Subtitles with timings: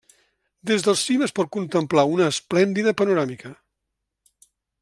[0.69, 3.53] Des del cim es pot contemplar una esplèndida panoràmica.